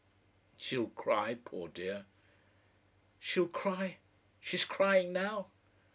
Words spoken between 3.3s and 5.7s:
cry. She's crying now!"